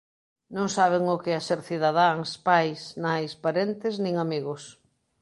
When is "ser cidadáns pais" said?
1.47-2.79